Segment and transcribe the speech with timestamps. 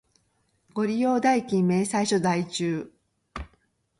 [0.73, 2.91] ご利用代金明細書在中